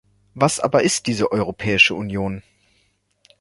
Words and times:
Was 0.33 0.59
aber 0.59 0.81
ist 0.81 1.05
diese 1.05 1.31
Europäische 1.31 1.93
Union? 1.93 2.41